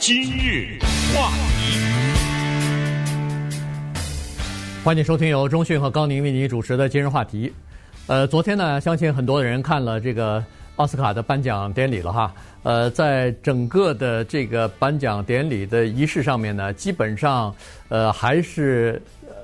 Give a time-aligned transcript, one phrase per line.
[0.00, 0.78] 今日
[1.14, 1.78] 话题，
[4.82, 7.52] 欢迎收听由中讯和高宁为您主持的今日话题。
[8.06, 10.42] 呃，昨天呢，相信很多人看了这个
[10.76, 12.34] 奥斯卡的颁奖典礼了哈。
[12.62, 17.54] 呃，在整个的这个颁奖典礼的仪式上面呢，基本上
[17.90, 19.00] 呃还是。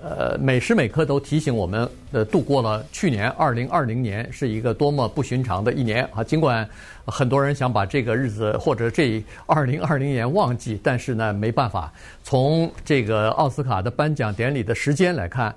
[0.09, 6.23] 呃，每时每刻都提醒我们，呃，度过了去年二零二零年是一个多么不寻常的一年啊！
[6.23, 6.69] 尽管
[7.05, 11.93] 很多人想把这个日子或者这二零二零年忘记，但是呢，没办法。
[12.23, 15.53] 从这个奥斯卡的颁奖典礼的时间来看，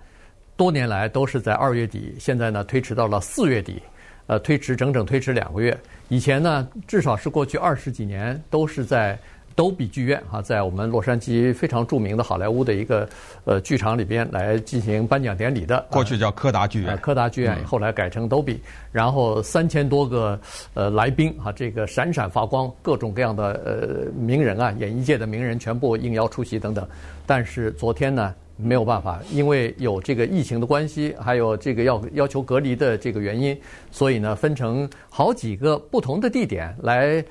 [0.57, 3.79] 多年来都是在二月底，现在呢推迟到了四月底，
[4.25, 5.77] 呃，推迟整整推迟两个月。
[6.07, 9.15] 以前呢，至少是过去二十几年都是在。
[9.59, 13.05] 都比剧院哈，在我们洛杉矶非常著名的好莱坞的一个
[13.43, 15.85] 呃剧场里边来进行颁奖典礼的。
[15.91, 20.39] 过去叫柯达剧院，柯达剧院后来改成都比，然后三千多个
[20.75, 26.87] 呃来宾哈，这个闪闪发光，各种各样的呃名人啊，演艺界的名人全部应邀出席等等。
[27.25, 33.59] 但是昨天呢没有办法，因为有这个疫情的关系，还有这个要要求隔离的这个原因，
[33.91, 37.21] 所以呢分成好几个不同的地点来。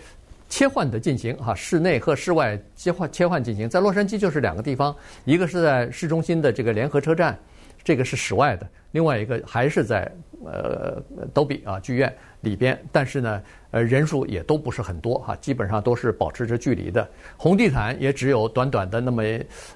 [0.48, 7.38] 切换的进行哈，室内和室外切换切换进行，在洛杉矶就是两个地方，一个是在市中心的这个联合车站，
[7.84, 10.10] 这个是室外的；另外一个还是在
[10.44, 11.02] 呃
[11.34, 17.06] 都比啊剧院里边，但是呢，呃人数也都不是很多哈，基本上都是保持着距离的。
[17.36, 19.22] 红地毯也只有短短的那么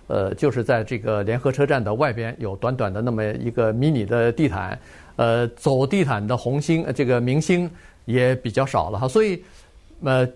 [0.06, 4.78] 呃，就是在这个联合车站的外边有短短的那么一个迷你的地毯，
[5.17, 7.70] 呃，走地毯的红星这个明星
[8.06, 9.45] 也比较少了哈，所以
[10.03, 10.27] 呃。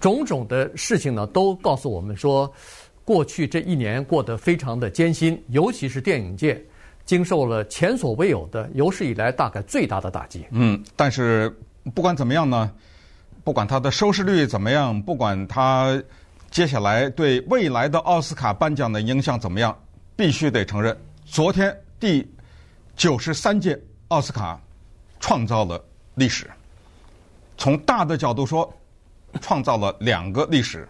[0.00, 2.52] 种种的事情呢，都告诉我们说，
[3.04, 6.62] 过去这一年过得非常的艰辛，尤其是电影界，
[7.04, 10.44] 经受了前所未有的有史以来大概最大的打击。
[10.50, 11.54] 嗯，但是
[11.94, 12.70] 不管怎么样呢，
[13.44, 16.02] 不管它的收视率怎么样，不管它
[16.50, 19.76] 接下来对未来的奥斯卡颁奖的影响怎么样，
[20.14, 22.26] 必须得承认，昨天第
[22.96, 24.60] 九十三届奥斯卡
[25.18, 25.82] 创造了
[26.14, 26.46] 历史。
[27.56, 28.70] 从大的角度说。
[29.40, 30.88] 创造了两个历史，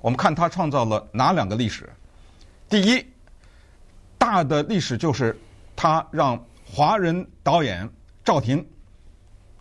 [0.00, 1.88] 我们看他创造了哪两个历史？
[2.68, 3.04] 第一，
[4.18, 5.38] 大的历史就是
[5.74, 7.88] 他让华人导演
[8.24, 8.64] 赵婷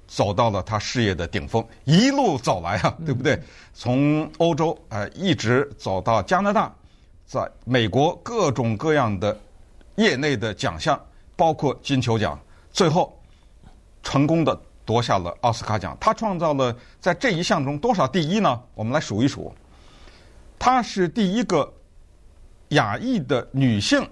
[0.08, 3.42] 走到了他事业的顶峰，一路走来啊，对不对？
[3.74, 6.74] 从欧洲呃一直走到加拿大，
[7.26, 9.36] 在美国各种各样的
[9.96, 11.00] 业内的奖项，
[11.36, 12.40] 包括金球奖，
[12.72, 13.18] 最后
[14.04, 14.62] 成功的。
[14.90, 18.60] 夺下了奥斯卡奖，他创造了在这一项中多少第一呢？
[18.74, 19.54] 我们来数一数，
[20.58, 21.72] 他是第一个
[22.70, 24.04] 亚裔的女性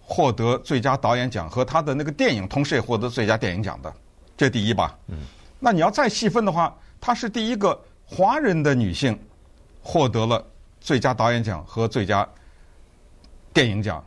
[0.00, 3.92] 获得最佳导演奖，和他的那个电影同时也获得最佳电影奖的，
[4.36, 4.96] 这第一吧。
[5.08, 5.18] 嗯。
[5.58, 9.18] 那你要再细分的话，他是第一个华人的女性
[9.82, 10.40] 获得了
[10.80, 12.24] 最佳导演奖和最佳
[13.52, 14.04] 电影奖，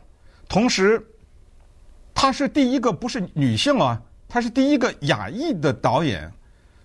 [0.48, 1.06] 同时，
[2.14, 4.00] 她是第一个不是女性啊。
[4.32, 6.32] 他是第一个亚裔的导演，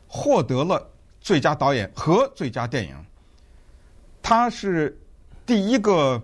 [0.07, 0.83] 获得了
[1.21, 2.95] 最佳导演和最佳电影。
[4.19, 4.99] 他是
[5.45, 6.19] 第一个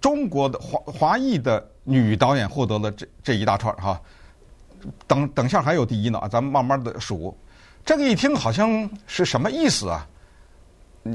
[0.00, 4.00] 中国的华华裔的女导演获得了这这一大串哈。
[5.06, 7.38] 等等下还有第一呢，咱们慢慢的数。
[7.84, 10.04] 这个一听好像是什么意思啊？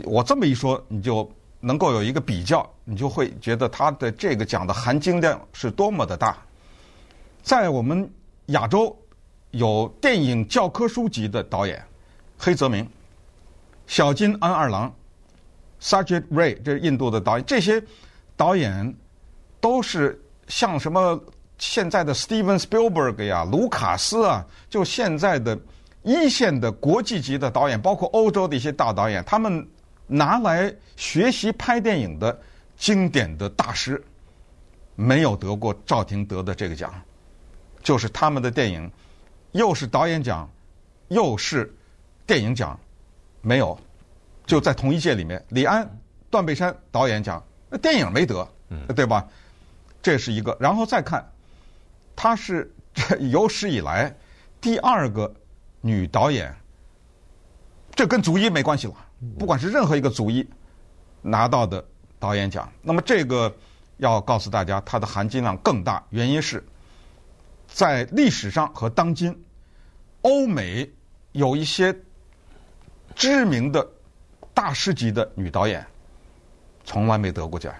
[0.05, 1.29] 我这么一说，你就
[1.59, 6.37] 能够有一个比较，你就会觉得他的这个奖的含金量是多么的大。
[7.43, 8.09] 在我们
[8.45, 8.97] 亚洲。
[9.51, 11.83] 有电影教科书级的导演，
[12.37, 12.87] 黑泽明、
[13.87, 14.93] 小津安二郎、
[15.81, 17.45] Satyajit Ray，这是印度的导演。
[17.45, 17.81] 这些
[18.37, 18.95] 导演
[19.59, 21.19] 都是像什么
[21.57, 25.57] 现在的 Steven Spielberg 呀、卢卡斯啊，就现在的
[26.03, 29.67] 一线的国际级的导演，包括欧洲的一些大导演，他们
[30.05, 32.39] 拿来学习拍电影的
[32.77, 34.01] 经典的大师，
[34.95, 36.93] 没有得过赵婷得的这个奖，
[37.81, 38.89] 就是他们的电影。
[39.51, 40.47] 又是导演奖，
[41.07, 41.73] 又是
[42.27, 42.79] 电影奖，
[43.41, 43.79] 没有，
[44.45, 45.43] 就在同一届里面。
[45.49, 45.89] 李安、
[46.29, 48.47] 断背山导演奖，那电影没得，
[48.95, 49.27] 对吧？
[50.01, 50.55] 这是一个。
[50.59, 51.27] 然后再看，
[52.15, 52.71] 她是
[53.19, 54.15] 有史以来
[54.61, 55.33] 第二个
[55.81, 56.55] 女导演，
[57.95, 58.93] 这跟族裔没关系了。
[59.39, 60.47] 不管是任何一个族裔
[61.21, 61.83] 拿到的
[62.19, 63.51] 导演奖，那么这个
[63.97, 66.03] 要告诉大家，它的含金量更大。
[66.11, 66.63] 原因是。
[67.71, 69.39] 在历史上和当今，
[70.21, 70.89] 欧美
[71.31, 71.95] 有一些
[73.15, 73.87] 知名的
[74.53, 75.85] 大师级的女导演，
[76.83, 77.73] 从来没得过奖。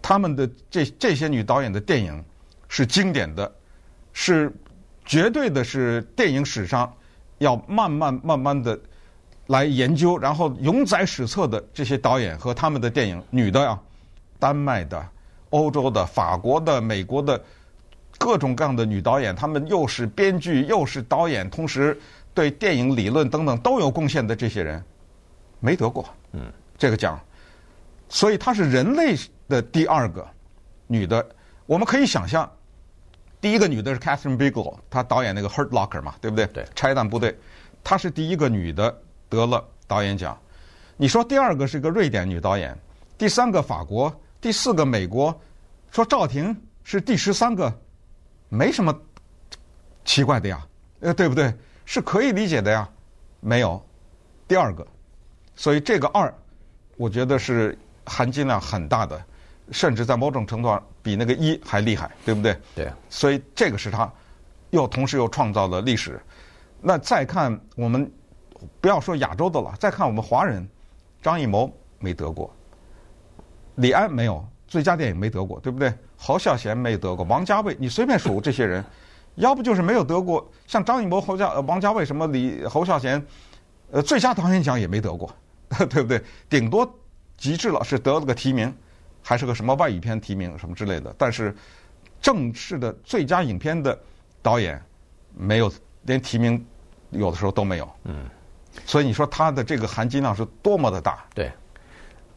[0.00, 2.24] 他们的这这些女导演的电影
[2.68, 3.50] 是经典的，
[4.12, 4.52] 是
[5.04, 6.94] 绝对的，是电影史上
[7.38, 8.78] 要慢慢慢慢的
[9.46, 13.82] 来研究，然后永载史册的这些导演和他们的电影，女的啊，
[14.38, 15.08] 丹麦的、
[15.50, 17.42] 欧洲的、法国的、美国的
[18.18, 21.98] 各种各样的女导演，她们又是编剧又是导演，同时
[22.32, 24.82] 对电影理论等等都有贡献的这些人，
[25.60, 27.18] 没得过，嗯，这个奖，
[28.08, 29.16] 所以她是人类
[29.48, 30.26] 的第二个
[30.86, 31.26] 女的。
[31.66, 32.50] 我们可以想象，
[33.40, 36.46] 第一个女的是 Catherine Bigelow，她导演那个《Hurt Locker》嘛，对不对？
[36.48, 36.66] 对。
[36.74, 37.34] 拆弹部队，
[37.82, 38.94] 她是第一个女的
[39.28, 40.38] 得了导演奖。
[40.96, 42.76] 你说第二个是个瑞典女导演，
[43.16, 45.34] 第三个法国，第四个美国，
[45.90, 47.72] 说赵婷是第十三个，
[48.48, 48.94] 没什么
[50.04, 50.66] 奇怪的呀，
[51.00, 51.52] 呃，对不对？
[51.84, 52.88] 是可以理解的呀。
[53.40, 53.80] 没有
[54.48, 54.86] 第二个，
[55.54, 56.32] 所以这个二，
[56.96, 59.22] 我觉得是含金量很大的。
[59.70, 62.54] 甚至在某种程度上比那个一还厉害，对不对？
[62.74, 62.92] 对。
[63.08, 64.12] 所以这个是他，
[64.68, 66.20] 又同时又创造了历史。
[66.82, 68.10] 那再看我们，
[68.78, 70.68] 不要说亚洲的了，再看我们华人，
[71.22, 72.54] 张艺谋没得过，
[73.76, 75.94] 李安没有最佳电影没得过，对不对？
[76.24, 78.82] 侯孝贤没得过，王家卫你随便数这些人，
[79.34, 80.50] 要不就是没有得过。
[80.66, 83.22] 像张艺谋、侯家、王家卫什么李侯孝贤，
[83.90, 85.30] 呃，最佳导演奖也没得过，
[85.90, 86.22] 对不对？
[86.48, 86.90] 顶多
[87.36, 88.74] 极致了是得了个提名。
[89.26, 91.56] 还是个什么外语片提名什么之类的，但是
[92.20, 93.98] 正式的最佳影片的
[94.42, 94.78] 导演
[95.34, 95.72] 没有，
[96.02, 96.62] 连提名
[97.08, 97.90] 有的时候都没有。
[98.04, 98.28] 嗯，
[98.84, 101.24] 所以你说他的这个含金量是多么的大？
[101.34, 101.50] 对，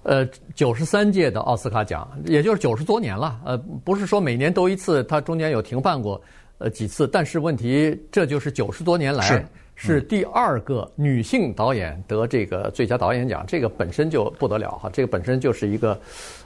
[0.07, 0.25] 呃，
[0.55, 3.41] 九十三届的奥斯卡奖，也就是九十多年了。
[3.45, 6.19] 呃，不是说每年都一次，它中间有停办过
[6.59, 9.45] 呃几次，但是问题这就是九十多年来。
[9.79, 15.99] 是第二个女性导演得这个最佳导演奖，这个本身就不得了哈，这个本身就是一个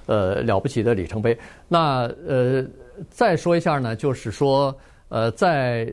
[0.05, 1.37] 呃了不起的里程碑。
[1.69, 2.65] 那呃
[3.09, 4.75] 再说一下呢，就是说
[5.07, 5.87] 呃在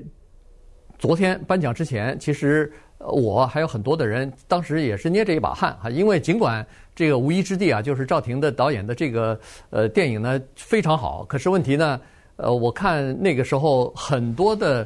[0.99, 6.67] 昨天颁奖之前，其实我还有很多的人当时也是捏着一把汗哈，因为尽管
[6.99, 9.39] 这个无依之地啊，就是赵婷的导演的这个
[9.71, 12.01] 呃电影呢非常好，可是问题呢，
[12.35, 14.85] 呃我看那个时候很多的。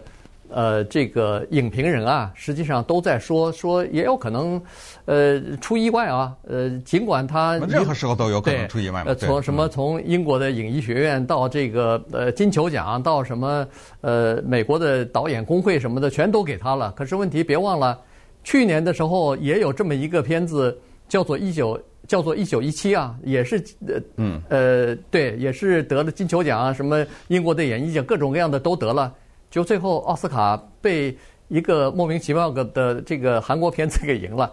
[0.54, 4.60] 呃，这个影评人啊，实际上都在说说，也有可能，
[5.06, 6.36] 呃，出意外啊。
[6.46, 9.06] 呃，尽管他任何时候都有可能出意外嘛。
[9.06, 13.66] 呃，从什么从英国的影艺学院到这个呃金球奖，到什么
[14.02, 16.92] 呃美国的导演工会什么的，全都给他了。
[16.94, 17.98] 可是问题别忘了，
[18.44, 20.78] 去年的时候也有这么一个片子，
[21.12, 21.78] 叫做一九
[22.08, 29.12] 叫做一九一七啊，也是呃嗯呃对，也是得了金球奖啊，什么英国的演艺奖，各种各样的都得了。
[29.50, 31.14] 就最后奥斯卡被
[31.52, 34.50] 一个莫名其妙的这个韩国片子给赢了，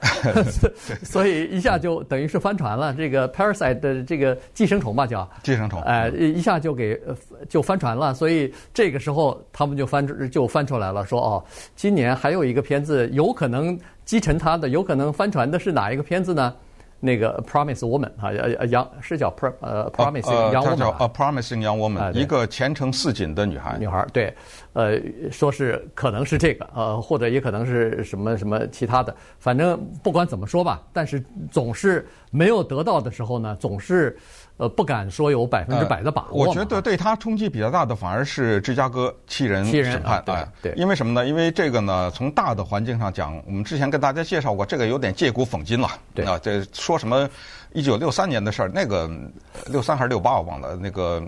[1.02, 2.94] 所以一下就等于是翻船了。
[2.94, 7.00] 这个 Parasite 的这个寄生虫吧，叫寄生虫，哎，一下就给
[7.48, 8.14] 就翻船了。
[8.14, 11.44] 所以这个时候他们就翻就翻出来了，说哦，
[11.74, 16.54] 今年还有一个片子有可能击沉他的，有可能翻船的是哪一个片子呢？
[17.02, 18.28] 那个 Promising Woman 啊，
[18.60, 23.78] 呃，Young 是叫 Pro 呃 Promising Young Woman，叫 A Promising Young Woman，一个前程似锦的女孩。
[23.80, 24.36] 女孩对，
[24.74, 25.00] 呃，
[25.32, 34.18] 说是可能是这个，呃，或者也可能是什么什么其他的，反正不管怎么说吧，但是总是没有得到的时候呢，总是。
[34.60, 36.46] 呃，不敢说有百分之百的把握。
[36.46, 40.22] 我觉得对他冲击比较大的反而是芝加哥七人审判。
[40.26, 40.74] 对对。
[40.76, 41.26] 因为什么呢？
[41.26, 45.88] 因为这个呢，从大的环境上讲，我们之前跟大家介绍过，这个有点借古讽今了。
[46.14, 47.26] 对啊，这说什么
[47.72, 49.10] 一九六三年的事儿，那个
[49.68, 51.24] 六三还是六八我忘了，那个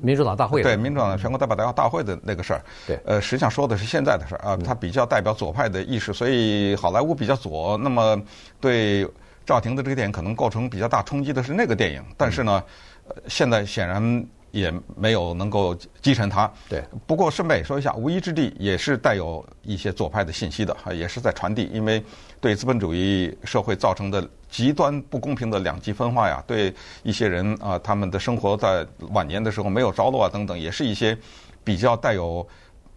[0.00, 0.62] 民主党大会。
[0.62, 2.62] 对，民主党全国代表大大会的那个事儿。
[2.86, 2.98] 对。
[3.04, 7.76] 呃，实际上说的是现在的事儿啊，它比较代表左派的意识，所以好莱坞比较左。
[7.78, 8.20] 那么
[8.60, 9.06] 对。
[9.46, 12.60] 赵婷的这个电影可能构成比较大冲击的是那个电影，但是呢，
[13.06, 14.02] 呃现在显然
[14.50, 16.50] 也没有能够击沉它。
[16.68, 16.82] 对。
[17.06, 22.02] 不过顺便说一下，《无依之地》也是带有一些左派的信息的，也是在传递，因为
[22.40, 31.16] 对资本主义社会造成的极端不公平的两极分化呀，对一些人啊，他们的生活在晚年的时候没有着落啊等等，也是一些
[31.62, 32.46] 比较带有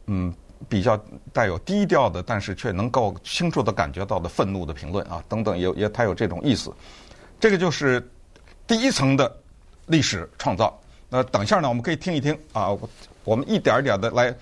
[0.07, 0.33] 嗯。
[0.67, 1.01] 比较
[1.31, 6.69] 带有低调的，但是却能够清楚地感觉到的愤怒的评论啊，等等，也也它有这种意思。
[7.39, 8.05] 这个就是
[8.67, 9.33] 第一层的
[9.85, 10.77] 历史创造。
[11.09, 12.69] 那等一下呢，我们可以听一听啊，
[13.23, 14.33] 我们一点一点的来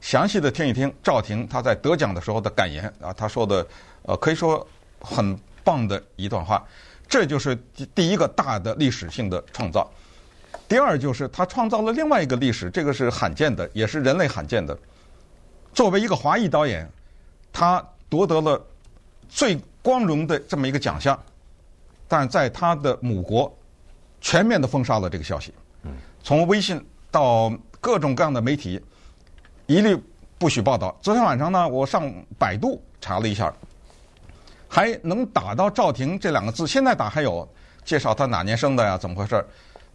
[0.00, 3.66] 详细的听一听赵婷她在得奖的时候的感言啊，她说的
[4.02, 4.66] 呃，可以说
[5.00, 6.64] 很棒的一段话。
[7.08, 9.88] 这就是第第一个大的历史性的创造。
[10.66, 14.76] 第二就是他创造了另外一个历史，这个是罕见的，也是人类罕见的。
[15.72, 16.90] 作为一个华裔导演，
[17.52, 18.60] 他夺得了
[19.28, 21.16] 最光荣的这么一个奖项，
[22.08, 23.56] 但在他的母国
[24.20, 25.54] 全面的封杀了这个消息。
[26.26, 28.82] 从微信到各种各样的媒体，
[29.66, 29.96] 一律
[30.38, 30.92] 不许报道。
[31.00, 33.54] 昨天晚上呢，我上百度查了一下，
[34.66, 36.66] 还能打到赵婷这两个字。
[36.66, 37.48] 现在打还有
[37.84, 38.98] 介绍他哪年生的呀？
[38.98, 39.46] 怎么回事？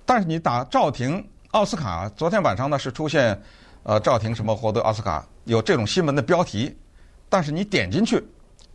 [0.05, 3.37] 但是你打赵婷奥斯卡，昨天晚上呢是出现
[3.83, 6.73] 呃赵婷什么获得奥斯卡有这种新闻的标题，
[7.27, 8.25] 但是你点进去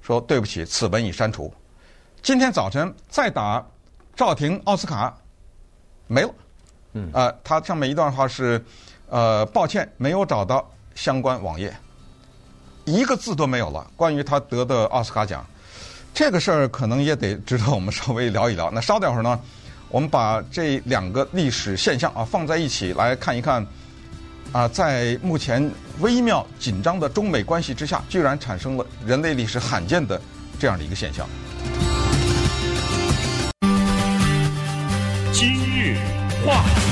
[0.03, 1.51] 说对不起，此文已删除。
[2.21, 3.67] 今天早晨再打
[4.15, 5.17] 赵婷奥斯卡
[6.07, 6.35] 没了，
[6.97, 8.65] 嗯，呃，它上面一段话是
[9.11, 11.71] 呃抱歉没有找到相关网页。
[12.87, 13.87] 一个字都没有了。
[13.97, 15.45] 关于他得的奥斯卡奖，
[16.15, 18.71] 这个事儿可能也得值得我们稍微聊一聊。
[18.71, 19.39] 那稍等会儿呢，
[19.91, 23.67] 我们把这两个历史现象啊放在一起来看一看。
[24.53, 30.19] 啊，在目前微妙紧张的中美关系之下，居然产生了人类历史罕见的
[30.59, 31.29] 这样的一个现象。
[35.33, 35.99] 今日
[36.47, 36.86] 话题。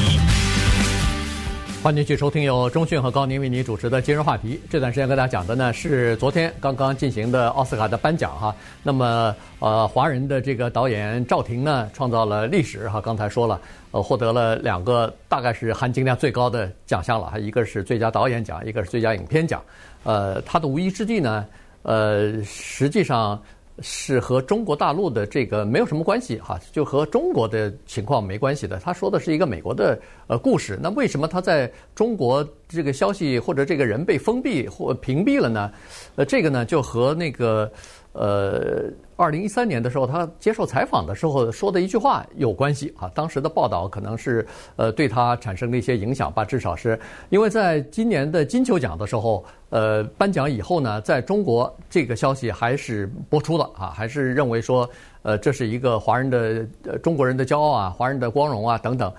[1.84, 4.58] 欢迎继续收听由中讯和高宁为您主持的今日话题。
[4.70, 8.56] 这段时间跟大家讲的呢是昨天刚刚进行的奥斯卡的颁奖哈。
[8.82, 13.02] 那么呃，华人的这个导演赵婷呢创造了历史哈。
[13.02, 13.60] 刚才说了，
[13.90, 19.62] 呃，获得了两个大概是含金量最高的奖项了，哈一个是最佳导演奖，一个是最佳影片奖。
[20.04, 21.44] 呃，他的无意之地呢，
[21.82, 23.38] 呃，实际上。
[23.80, 28.78] 是和中国大陆的这个没有什么关系哈，就和中国的情况没关系的。
[28.78, 35.70] 他说的是一个美国的呃故事，那为什么他在中国这个消息或者这个人被封闭或屏蔽了呢？
[36.16, 37.70] 呃，这个呢就和那个。
[38.16, 38.84] 呃，
[39.16, 43.11] 二零一三年的时候，他接受采访的时候说的一句话有关系啊。
[43.14, 46.99] 当时的报道可能是呃对他产生了一些影响吧，至少是
[47.30, 54.88] 因为在今年的金球奖的时候，呃，颁奖以后呢，在中国这个消息还是播出了啊，还是认为说
[55.23, 59.12] 呃这是一个华人的呃中国人的骄傲啊，华人的光荣啊等等。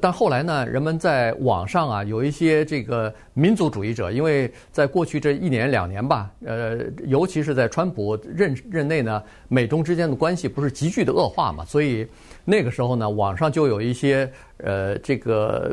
[0.00, 12.06] 但后来呢，人们在网上啊，有一些这个民族主义者，因为在过去这一年两年吧，呃，尤其是在川普任任内呢，美中之间的关系不是急剧的恶化嘛，所以。
[12.44, 15.70] 那个时候呢，网上就有一些呃，这个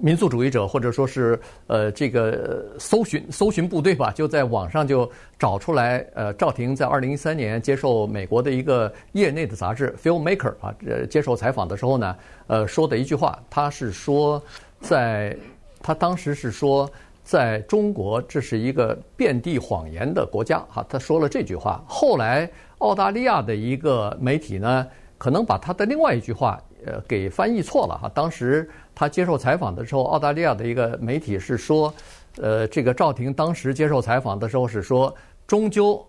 [0.00, 14.40] 民族主义者或者说是呃，这个搜寻搜寻部队吧，就在网上就找出来呃，赵婷在二零一三年接受美国的一个业内的杂志《Filmmaker》啊，呃，接受采访的时候呢，呃，说的一句话，他是说，
[14.80, 15.36] 在
[15.82, 16.88] 他当时是说，
[17.24, 21.82] 在中国这是一个遍地谎言的国家哈，他说了这句话。
[21.86, 22.48] 后来
[22.78, 24.86] 澳大利亚的一个媒体呢。
[25.22, 28.10] 可能把他的另外一句话，呃，给翻译错了哈。
[28.12, 31.94] 当时他接受采访的时候，澳大利亚的一个媒体是说，
[32.38, 35.14] 呃，这个赵婷当时接受采访的时候是说，
[35.46, 36.04] 终究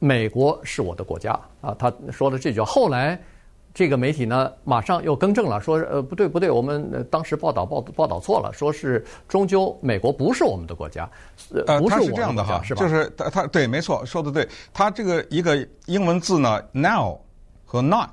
[0.00, 1.30] 美国是我的国家
[1.60, 1.72] 啊。
[1.78, 2.66] 他说了这句话。
[2.66, 3.16] 后来
[3.72, 11.08] 这个媒体呢，马上又更正了，说，呃，不对不对，我们当时报道报报道错了，说是终究美国不是我们的国家，
[11.68, 12.82] 呃，不是我是这样的哈，是吧？
[12.82, 14.48] 就是他他对，没错，说的对。
[14.74, 15.56] 他这个一个
[15.86, 17.16] 英文字呢，now。
[17.72, 18.10] 和 not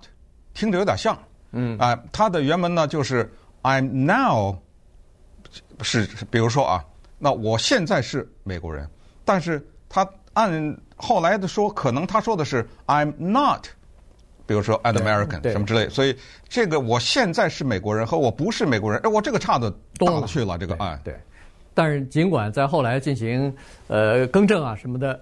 [0.53, 1.19] 听着有点像，
[1.51, 1.77] 嗯。
[1.77, 3.29] 啊、呃，它的原文呢就是
[3.61, 4.55] I'm now
[5.81, 6.81] 是，比如说啊，
[7.17, 8.89] 那我现在是美国人，
[9.25, 13.65] 但是他按后来的说，可能他说的是 I'm not，
[14.45, 16.15] 比如说 an American 什么之类，所以
[16.47, 21.13] 这个我现在是美国人和我不是美国人，哎，我这个差的大了去了，这个啊，对，
[21.73, 23.53] 但是尽管在后来进行
[23.87, 25.19] 呃更正啊什么的。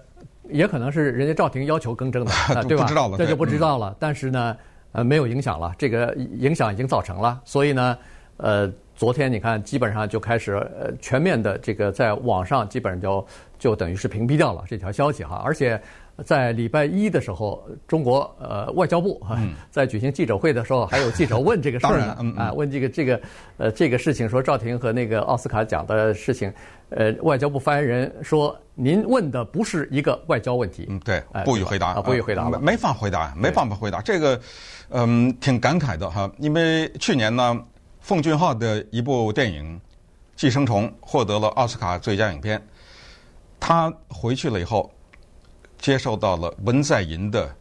[0.50, 2.32] 也可能是人家赵婷要求更正的，
[2.64, 2.84] 对吧？
[3.18, 3.94] 这就不知道了。
[3.98, 4.56] 但是呢，
[4.92, 7.40] 呃，没有影响了，这个影响已经造成了。
[7.44, 7.98] 所以呢，
[8.38, 13.26] 呃，昨天你看，基本上就开始呃全面的这个在网上基本上就
[13.58, 15.40] 就等于是屏蔽掉了这条消息哈。
[15.44, 15.80] 而且
[16.24, 19.38] 在礼拜一的时候，中国呃外交部哈
[19.70, 23.20] 在举行记者会的时候，还有记者问这个事儿呢， 啊，问这个这个
[23.56, 26.52] 呃这个事情，说赵婷和那个奥斯卡奖的事情。
[26.90, 34.00] 呃，外交部发言人说：“您问的不是一个外交问题。”嗯，对，不予回答啊，不予回答了，没法回答，没办法回答。
[34.00, 34.40] 这个，
[34.88, 37.62] 嗯，挺感慨的哈，因为去年呢，
[38.00, 39.76] 奉俊昊的一部电影
[40.34, 42.58] 《寄生虫》获得了奥斯卡最佳影片，
[43.60, 44.90] 他回去了以后，
[45.78, 47.54] 接受到了文在寅的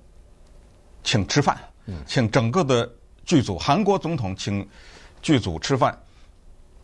[1.03, 1.57] 请吃饭，
[2.05, 2.89] 请整个的
[3.25, 4.67] 剧组，韩国总统请
[5.21, 5.97] 剧组吃饭。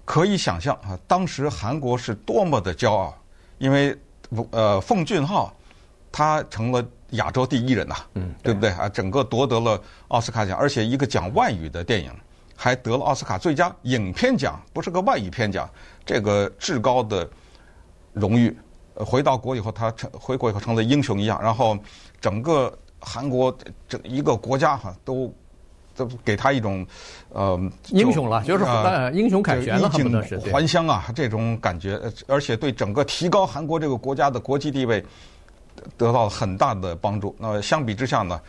[0.05, 3.17] 可以想象啊，当时韩国是多么的骄傲，
[3.57, 3.97] 因为
[4.51, 5.53] 呃，奉俊昊
[6.11, 8.89] 他成了亚洲第一人呐，嗯，对不对啊？
[8.89, 12.11] 整个夺得了奥斯卡奖，而且一个讲外语的电影
[12.53, 15.69] 还得了奥斯卡最佳影片奖，不是个外语片奖，
[16.05, 17.25] 这个至高的
[18.11, 18.53] 荣誉。
[18.95, 21.77] 回到国以后，他成回国以后成了英雄一样，然后
[22.19, 23.55] 整个韩国
[23.87, 25.33] 整一个国家哈都。
[25.95, 26.83] 都给他一种，
[27.29, 27.55] 呃，
[27.89, 35.05] 英雄了，就是呃，英雄凯旋了，衣锦还乡啊，这种感觉，而且对整个提高韩国这个国家的国际地位
[35.95, 37.35] 得到了很大的帮助。
[37.37, 38.41] 那相比之下呢，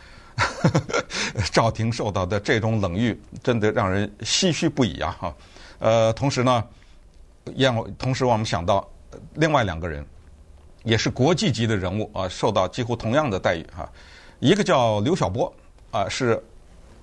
[1.53, 5.15] 赵婷受到的这种冷遇，真的让人唏嘘不已啊！
[5.19, 5.35] 哈，
[5.77, 6.63] 呃，同时呢，
[7.55, 8.89] 让同时我们想到
[9.35, 10.03] 另外两个人，
[10.85, 13.89] 也是国际级的人物啊，受到几乎同样的待遇哈。
[14.39, 15.51] 一个叫刘晓波
[15.91, 16.41] 啊，是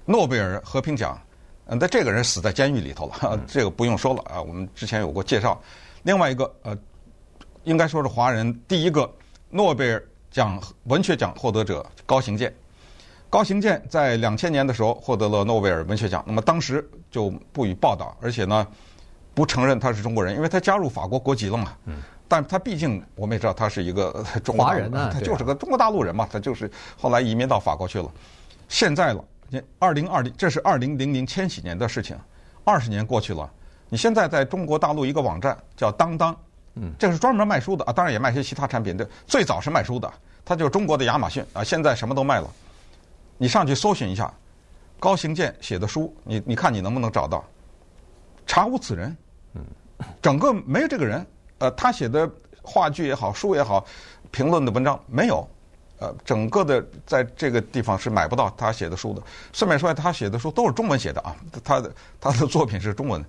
[0.07, 1.21] 诺贝尔和平奖，
[1.67, 5.61] 嗯，但这个人死在监狱里头了，这个不用说了啊，我们之前有过介绍。
[6.05, 6.79] 另外一个呃，
[7.65, 9.12] 应该说是华人第一个
[9.51, 12.55] 诺贝尔奖文学奖获得者高行健。
[13.31, 18.67] 高行健在两千年的时候获得了诺贝尔文学奖，那么当时就不予报道，而且呢
[19.33, 21.75] 不承认他是中国人，因为他加入法国国籍了嘛。
[22.33, 22.43] 嗯。
[22.43, 28.11] 但他毕竟我们也知道他是一个 中国华人啊，他就是个中国大陆人嘛，他就是后来移民到法国去了。
[28.69, 29.23] 现在了，
[29.79, 32.17] 二零二零这是二零零零千禧年的事情，
[32.65, 33.51] 二十年过去了，
[33.91, 36.35] 你现在在中国大陆一个网站叫当当，
[36.77, 40.11] 嗯，这是专门卖书的啊，当然也卖些其他产品的，最早是卖书的，
[40.43, 42.49] 它就是中国的亚马逊啊，现在什么都卖了。
[43.37, 44.33] 你上去搜寻一下
[44.99, 47.45] 高行健写的书，你你看你能不能找到？
[48.47, 49.15] 查无此人，
[49.55, 49.62] 嗯，
[50.23, 51.27] 整个没有这个人。
[51.62, 52.28] 呃，他写的
[52.61, 53.85] 话剧也好，书也好，
[54.33, 55.49] 评论的文章没有。
[56.00, 59.23] 呃，整个的在这个地方是买不到他写的书的。
[59.52, 63.25] 顺便说下，他写的书都是中文写的啊，他的他的作品是中文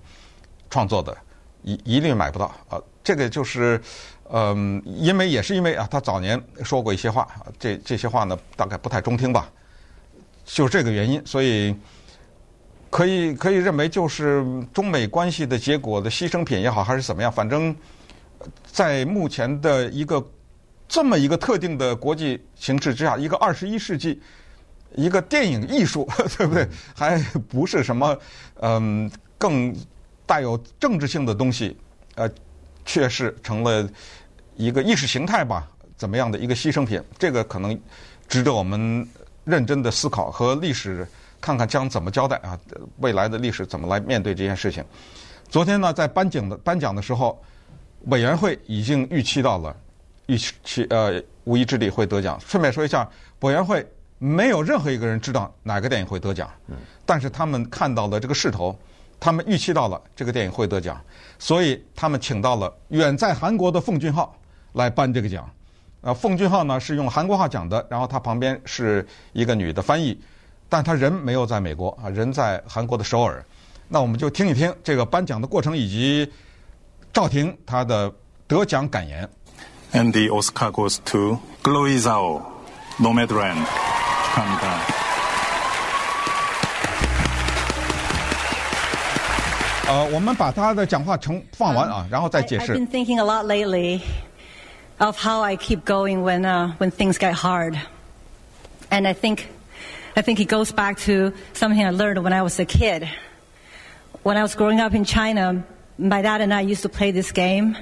[0.68, 1.16] 创作的，
[1.62, 2.82] 一一律买不到啊。
[3.04, 3.80] 这个就是，
[4.32, 7.28] 嗯、因为也是因为啊，他早年说过一些话，
[7.60, 9.48] 这这些话呢，大概不太中听吧。
[10.44, 11.76] 就这个原因，所以
[12.90, 17.76] 可以可以认为，就是中美关系的结果的牺牲品也好，还是怎么样，反正，
[18.64, 20.24] 在目前的一个
[20.88, 24.20] 这么一个特定的国际形势之下，一个二十一世纪，
[24.94, 26.68] 一个电影艺术， 对不对？
[26.94, 28.16] 还不是什么
[28.60, 29.74] 嗯更
[30.26, 31.76] 带有政治性的东西，
[32.14, 32.30] 呃，
[32.84, 33.88] 却是成了
[34.56, 35.68] 一个意识形态吧？
[35.96, 37.02] 怎么样的一个牺牲品？
[37.18, 37.78] 这个可能
[38.28, 39.06] 值得我们。
[39.46, 41.06] 认真的思考和历史，
[41.38, 42.58] 看看将怎么交代啊？
[43.00, 44.82] 未来的历史怎么来面对这件事情？
[45.50, 47.38] 昨天呢，在颁奖的颁奖的时候，
[48.06, 49.74] 委员会已经预期到了，
[50.26, 52.38] 预期呃无一之地会得奖。
[52.40, 53.08] 顺便说一下，
[53.40, 53.86] 委员会
[54.18, 56.50] 没有任何一个人知道哪个电影会得奖，
[57.04, 58.76] 但是他们看到了这个势头，
[59.18, 61.00] 他们预期到了这个电影会得奖，
[61.38, 64.34] 所以他们请到了远在韩国的奉俊昊
[64.72, 65.48] 来颁这个奖。
[66.02, 70.20] 啊，奉俊昊呢是用韩国话讲的，然后他旁边是一个女的翻译，
[70.68, 73.42] 但他人没有在美国啊，人在韩国的首尔。
[73.88, 76.30] 那我们就听一听这个颁奖的过程以及
[77.13, 78.13] 赵婷她的
[78.47, 79.29] 得奖感言。
[79.91, 82.41] And the Oscar goes to Chloe Zhao,
[82.99, 83.65] Nomadland。
[84.33, 84.79] 看看。
[89.87, 92.73] 呃，我们把他的讲话重放完啊，然后再解释。
[92.73, 94.01] I've been thinking a lot lately.
[94.99, 97.79] of how I keep going when uh, when things get hard.
[98.91, 99.47] And I think
[100.15, 103.07] I think it goes back to something I learned when I was a kid.
[104.23, 105.63] When I was growing up in China,
[105.97, 107.77] my dad and I used to play this game.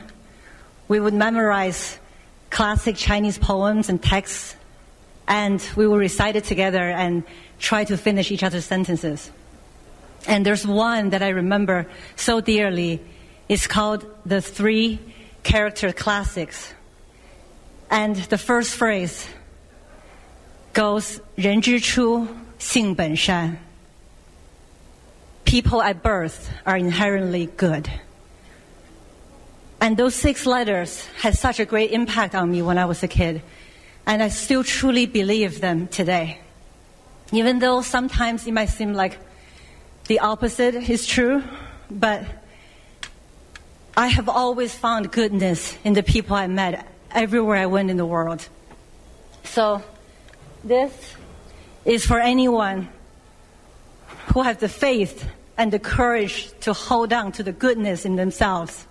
[0.87, 1.99] We would memorize
[2.49, 4.55] classic Chinese poems and texts,
[5.27, 7.23] and we would recite it together and
[7.59, 9.31] try to finish each other's sentences.
[10.27, 13.01] And there's one that I remember so dearly.
[13.49, 14.99] It's called the Three
[15.43, 16.73] Character Classics.
[17.89, 19.25] And the first phrase
[20.73, 22.27] goes, 人之初,
[22.59, 23.57] 性本善.
[25.52, 27.86] People at birth are inherently good.
[29.82, 33.06] And those six letters had such a great impact on me when I was a
[33.06, 33.42] kid.
[34.06, 36.38] And I still truly believe them today.
[37.32, 39.18] Even though sometimes it might seem like
[40.06, 41.42] the opposite is true,
[41.90, 42.24] but
[43.94, 48.06] I have always found goodness in the people I met everywhere I went in the
[48.06, 48.48] world.
[49.44, 49.82] So,
[50.64, 51.14] this
[51.84, 52.88] is for anyone
[54.32, 55.28] who has the faith
[55.61, 58.85] and the courage to hold on to the goodness in themselves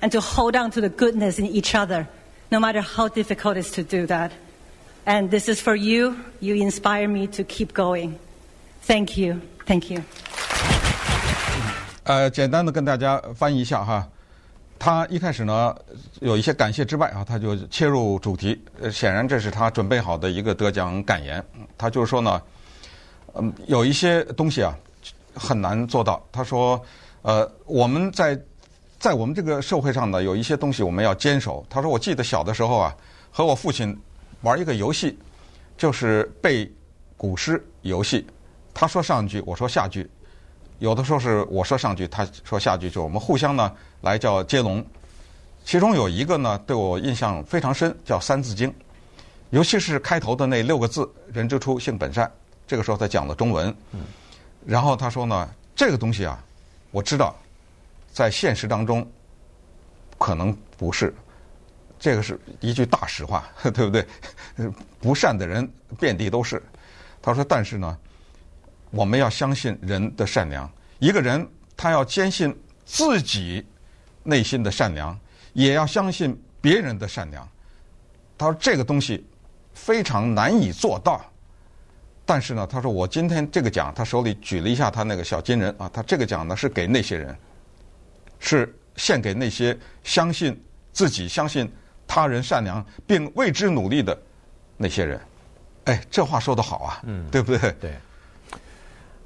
[0.00, 2.06] and to hold on to the goodness in each other,
[2.50, 4.30] no matter how difficult it is to do that.
[5.06, 6.16] And this is for you.
[6.40, 8.18] You inspire me to keep going.
[8.86, 9.40] Thank you.
[9.66, 10.02] Thank you.
[12.04, 14.06] 呃，简单的跟大家翻译一下哈。
[14.78, 15.74] 他一开始呢，
[16.20, 18.60] 有一些感谢之外啊，他就切入主题。
[18.80, 21.42] 呃，显然这是他准备好的一个得奖感言。
[21.78, 22.42] 他就是说呢，
[23.34, 24.76] 嗯，有一些东西啊
[25.35, 26.21] 很难做到。
[26.31, 26.81] 他说，
[27.21, 28.39] 呃，我们在
[28.99, 31.65] 在我们这个社会上呢，有一些东西我们要坚守。
[31.69, 32.95] 他说，我记得小的时候啊，
[33.31, 33.97] 和我父亲
[34.41, 35.17] 玩一个游戏，
[35.77, 36.71] 就是背
[37.15, 38.25] 古诗游戏。
[38.73, 40.09] 他说上句，我说下句。
[40.79, 44.85] 有的时候是我说上句，他说下句，就我们互相呢来叫接龙。
[45.65, 48.69] 其中有一个呢对我印象非常深，叫《三字经》。
[49.49, 52.31] 尤其是开头的那六个字“人之初，性本善”，
[52.65, 53.75] 这个时候他讲了中文。
[54.65, 56.43] 然后他说呢，这个东西啊，
[56.91, 57.35] 我知道，
[58.11, 59.09] 在现实当中
[60.17, 61.13] 可能不是，
[61.97, 64.05] 这个是一句大实话， 对不对？
[64.99, 65.69] 不善的人
[65.99, 66.61] 遍地都是。
[67.21, 67.97] 他说，但是呢，
[68.91, 70.69] 我们要相信人的善良。
[70.99, 73.65] 一个人他要坚信自己
[74.23, 75.17] 内心的善良，
[75.53, 77.47] 也要相信别人的善良。
[78.37, 79.25] 他说这个东西。
[79.75, 81.23] 非常难以做到，
[82.29, 87.35] 但是呢，他说我今天这个奖，他手里举了一下他那个小金人啊，他这个奖呢是给那些人，
[88.37, 90.55] 是献给那些相信
[90.91, 91.67] 自己、相信
[92.05, 94.15] 他人善良并为之努力的
[94.77, 95.19] 那些人。
[95.85, 97.71] 哎，这话说得好啊，嗯，对不对？
[97.81, 97.93] 对。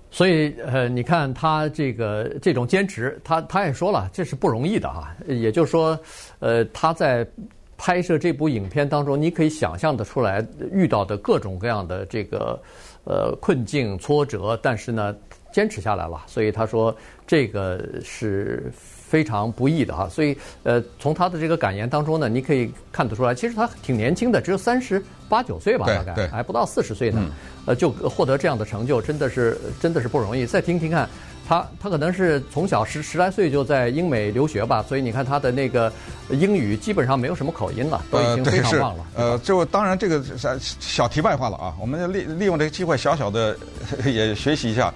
[0.09, 5.13] 所以呃，你看他这个这种坚持，他他也说了，这是不容易的啊。
[5.27, 5.99] 也就是说，
[6.39, 7.27] 呃，他在。
[7.75, 12.57] 拍摄这部影片当中，你可以想象得出来遇到的各种各样的这个
[13.05, 15.15] 呃困境挫折，但是呢，
[15.53, 16.21] 坚持下来了。
[16.27, 16.93] 所以他说
[17.25, 20.09] 这个是非常不易的哈。
[20.09, 27.31] 所以呃，从他的这个感言当中呢，你可以看得出来，其实他挺年轻的，只有三十八九岁吧，大概还不到四十岁呢，嗯、
[27.67, 30.45] 呃，就获得这样的成就，真的是真的是不容易。
[30.45, 31.07] 再听听看。
[31.45, 35.91] 他他可能是从小十十来岁就在英美留学吧，所以你看他的那个
[36.29, 39.05] 英语基本上没有什么口音了，都已经非常棒了。
[39.13, 43.57] 呃，就当然这个小小题外话了啊，我们利利用这个机会小小的
[44.07, 44.93] 也学习一下。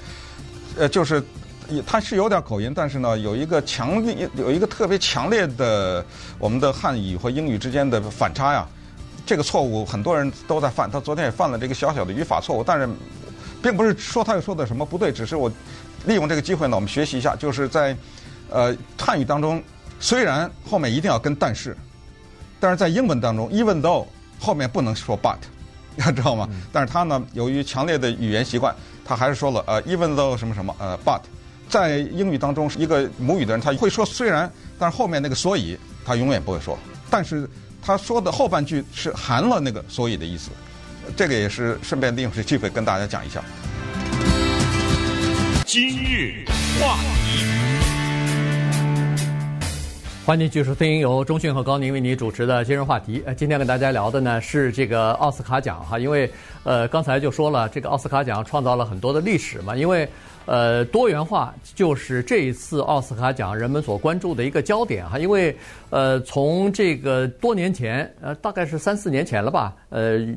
[0.78, 1.24] 呃，就是
[1.86, 6.06] 他是有点口音，但是呢，有一个强烈有一个特别强烈的
[6.40, 8.68] 我们的汉语和英语之间的反差呀。
[9.26, 12.88] 这个错误很多人都在犯，他昨天也犯了这个小小的语法错误，但是
[13.62, 15.52] 并不是说他又说的什么不对，只是我。
[16.06, 17.94] 利用这个机会呢，我们学习一下，就是在
[18.50, 19.62] 呃汉语当中，
[20.00, 21.76] 虽然后面一定要跟但是，
[22.62, 24.06] 但是在英文当中，even though
[24.40, 25.36] 后面不能说 but，
[25.98, 26.48] 你 知道吗？
[26.72, 28.74] 但是他呢，由于强烈的语言习惯，
[29.08, 31.22] 他还是说了呃 even though 什么什么呃 but，
[31.70, 36.78] 在英语当中，一个母语的人他会说虽然，但是后面那个所以他永远不会说，
[37.10, 37.50] 但是
[37.82, 40.52] 他说的后半句是含了那个所以的意思，
[41.16, 43.42] 这个也是顺便利用这机会跟大家讲一下。
[45.66, 46.46] 今日
[46.80, 47.27] 话题
[50.28, 53.24] 欢迎继续收听由中讯和高宁为你主持的今日话题。
[53.26, 56.30] 呃，今天跟大家聊的呢是这个奥斯卡奖哈，因为
[56.66, 60.06] 呃刚才就说了，这个奥斯卡奖创造了很多的历史嘛，因为
[60.46, 65.56] 呃多元化就是这一次奥斯卡奖人们所关注的一个焦点哈，因为
[65.92, 70.28] 呃从这个多年前呃大概是三四年前了吧，呃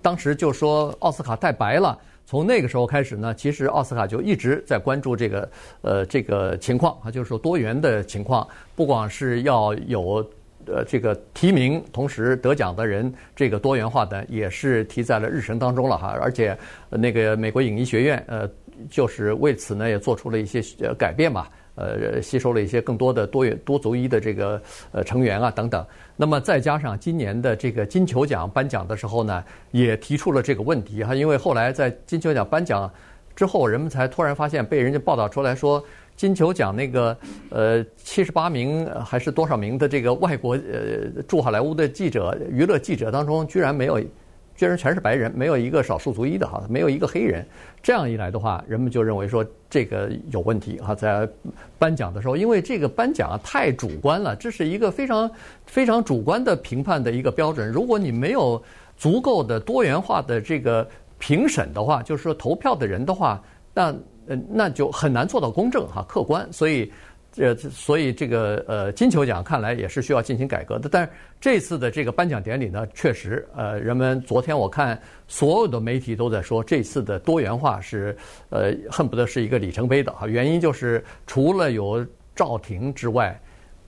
[0.00, 1.98] 当时就说奥斯卡太白了。
[2.26, 5.48] 从那个时候开始呢，其实奥斯卡就一直在关注这个
[5.80, 10.28] 呃这个情况啊，就是说多元的情况，不光是要有
[10.66, 16.18] 呃这个提名，同时得奖的人这个多元化的也是提在了日程当中了哈。
[16.20, 16.58] 而且
[16.90, 18.50] 那个美国影艺学院呃
[18.90, 21.48] 就是为此呢也做出了一些呃改变吧。
[21.78, 24.58] 呃，吸收了一些更多的多元多族裔的这个
[24.92, 25.84] 呃成员啊等等。
[26.16, 31.14] 那么再加上今年的这个金球奖颁奖的时候呢，也提出了这个问题哈。
[31.14, 32.90] 因为后来在金球奖颁奖
[33.34, 35.84] 之后，人们才突然发现，被人家报道出来说，
[36.16, 37.16] 金球奖那个
[37.50, 44.00] 呃七十八名还是多少名的这个外国呃驻好莱坞的记者、娱乐记者当中，居然没有。
[44.56, 47.46] 居然全是白人，没有一个少数族裔的哈，没有一个黑人。
[47.82, 50.94] 这样一来的话，人们就认为说这个有问题哈。
[50.94, 51.28] 在
[51.78, 55.30] 颁奖的时候，因为这个颁奖啊太主观了，这是一个非常
[55.66, 57.70] 非常主观的评判的一个标准。
[57.70, 58.60] 如果你没有
[58.96, 60.88] 足够的多元化的这个
[61.18, 63.42] 评审的话，就是说投票的人的话，
[63.74, 63.94] 那
[64.26, 66.50] 呃那就很难做到公正哈、客观。
[66.52, 66.90] 所以。
[67.36, 78.16] 这所以这个呃金球奖看来也是需要进行改革的，但是这次的这个颁奖典礼呢，确实呃人们昨天我看所有的媒体都在说，这次的多元化是
[78.48, 83.38] 呃恨不得是一个里程碑的哈，原因就是除了有赵婷之外，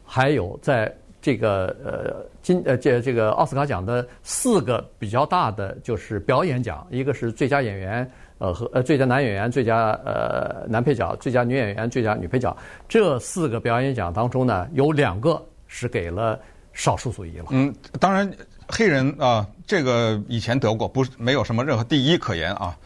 [0.04, 8.08] 还有在这个呃金呃这这个奥斯卡奖的四个比较大的就是表演奖，一个是最佳演员。
[8.38, 12.57] 呃和呃最佳男演员、最佳呃男配角、最佳女演员、最佳女配角
[12.88, 16.38] 这四个表演奖当中呢，有两个是给了
[16.72, 17.46] 少数族裔了。
[17.51, 18.31] 嗯，当然
[18.68, 22.77] 黑人啊，这个以前得过，不是没有什么任何第一可言啊。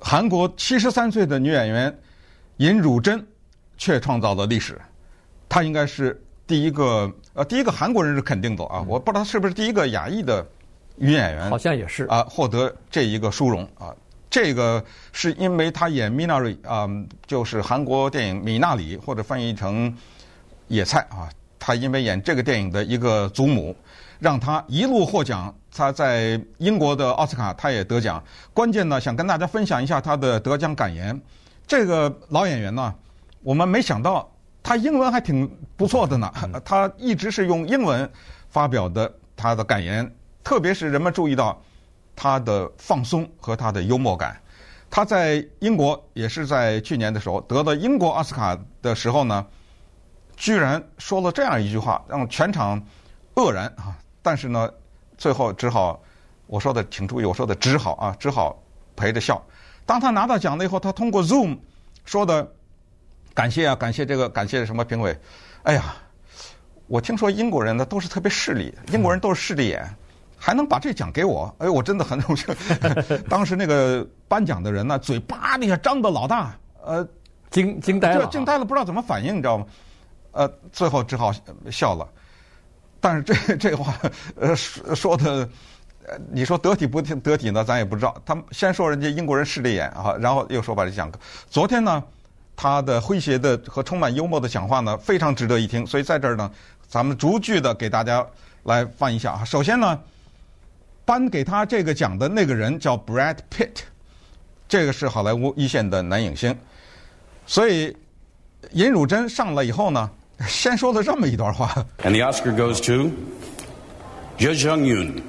[0.00, 1.98] 韩国七十三岁的女演员
[2.56, 3.24] 尹汝贞
[3.76, 4.80] 却创造了历史，
[5.48, 10.46] 她应该是第一个呃第一个韩国人是肯定的啊，我不知道是不是第一个亚裔的
[10.96, 13.94] 女演员，好像也是啊，获得这一个殊荣啊。
[14.30, 16.88] 这个是因为他演《米娜瑞》啊，
[17.26, 19.90] 就是韩国电影《米娜里》或者翻译成
[20.68, 23.74] 《野菜》啊，他因为演这个电影的一个祖母，
[24.20, 25.52] 让他一路获奖。
[25.72, 28.22] 他在英国的奥斯卡他也得奖。
[28.52, 31.18] 关键呢，想跟大家分享一下他的得奖感言。
[31.66, 32.94] 这个老演员呢，
[33.42, 34.28] 我们没想到
[34.62, 36.32] 他英文还挺不错的呢。
[36.64, 38.08] 他一直是用英文
[38.48, 40.12] 发表的他的感言，
[40.42, 41.60] 特别是人们注意到
[42.22, 44.38] 他的放松和他的幽默感。
[44.90, 49.46] 他在英国也是在去年的时候得了英国奥斯卡的时候呢，
[50.36, 52.78] 居然说了这样一句话，让全场
[53.34, 53.96] 愕然啊！
[54.20, 54.70] 但是呢，
[55.16, 55.98] 最后只好
[56.46, 58.62] 我说的，请注意，我说的只好啊，只好
[58.94, 59.42] 陪着笑。
[59.86, 61.56] 当他拿到奖了以后，他通过 Zoom
[62.04, 62.46] 说的
[63.32, 65.18] 感谢啊，感谢这个，感谢什么评委？
[65.62, 65.96] 哎呀，
[66.86, 69.88] 我听说英国人呢都是特别势利，英国人都是势利眼。
[70.42, 72.46] 还能把这奖给我，哎，我真的很荣幸。
[73.28, 77.06] 当时那个颁奖的人呢，嘴巴那下张得老大，呃，
[77.50, 79.66] 惊惊呆了，惊呆了，不知道怎么反应，你知道吗？
[80.32, 81.30] 呃，最后只好
[81.70, 82.08] 笑了。
[83.00, 83.94] 但是这 这话，
[84.36, 85.46] 呃，说说的，
[86.32, 87.62] 你说得体不得体呢？
[87.62, 88.16] 咱也不知道。
[88.24, 91.12] 他们先说人家英国人势利眼啊，然后又说把这奖。
[91.50, 92.02] 昨天呢，
[92.56, 95.86] 他的诙谐的和充满幽默的讲话呢，非常值得一听。
[95.86, 96.50] 所以在这儿呢，
[96.88, 98.26] 咱们逐句的给大家
[98.62, 99.44] 来放一下啊。
[99.44, 100.00] 首先呢。
[101.10, 103.80] 颁给他这个奖的那个人叫 Brad Pitt，
[104.68, 106.56] 这个是好莱坞一线的男影星。
[107.46, 107.96] 所以
[108.70, 110.08] 尹汝贞上来以后呢，
[110.46, 111.84] 先说了这么一段话。
[112.04, 113.10] And the Oscar goes to
[114.38, 115.20] Ju Jung Yoon.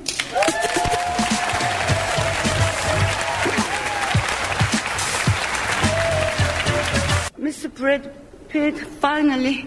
[7.40, 7.72] Mr.
[7.76, 8.08] Brad
[8.50, 9.66] Pitt, finally,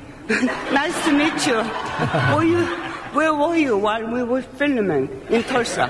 [0.70, 1.56] nice to meet you.
[2.32, 2.93] Were you?
[3.14, 5.88] Where were you while we were filming in Tulsa?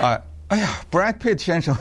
[0.00, 1.74] 哎，哎呀，Brad Pitt 先生，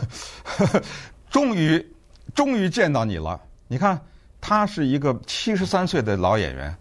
[0.44, 0.82] 呵 呵
[1.30, 1.86] 终于，
[2.34, 3.40] 终于见到你了。
[3.68, 4.02] 你看，
[4.42, 6.76] 他是一个七十三岁的老演员，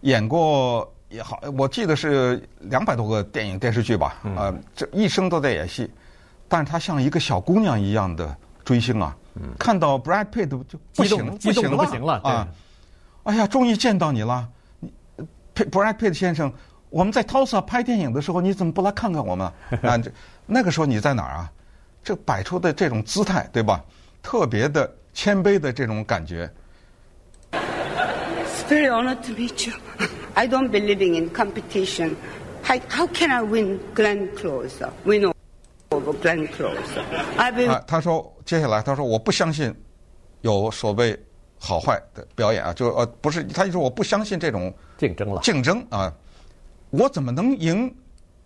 [0.00, 4.16] 演过也好，我记得是两百多个电影电视剧吧。
[4.24, 5.88] 啊、呃，这一生都在演戏，
[6.48, 9.16] 但是他像一个小姑娘一样的追星啊。
[9.34, 12.48] 嗯、看到 Brad Pitt 就不行，激动不行了啊！
[13.22, 14.48] 哎呀，终于见到你了
[15.54, 16.52] ，Brad Pitt 先生。
[16.90, 19.46] 我们在 Tulsa 拍电影的时候，你怎么不来看看我们
[19.82, 19.96] 啊？
[19.98, 20.10] 这
[20.44, 21.50] 那个时候你在哪儿啊？
[22.02, 23.82] 这摆出的这种姿态，对吧？
[24.22, 26.50] 特别的谦卑的这种感觉。
[27.52, 29.74] It's very honored to meet you.
[30.34, 32.16] I don't believe in competition.
[32.62, 34.84] How can I win Glenn Close?
[35.04, 35.32] Win
[35.90, 36.76] over Glenn Close?
[37.36, 37.70] I will.
[37.70, 39.74] 啊，他说接下来他说我不相信
[40.40, 41.18] 有所谓
[41.58, 46.12] 好坏的表演啊，就呃不是，他就说我不相信这种竞争了竞争啊。
[46.90, 47.94] 我怎么能赢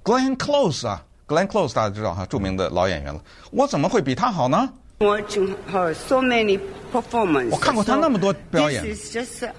[0.03, 3.21] Glenn Close 啊？Glenn Close 大家知道哈，著名的老演员了。
[3.51, 6.61] 我怎么会比他好呢？Watching her so many
[6.93, 8.83] performances，我看过他那么多表演。
[8.85, 9.51] This is just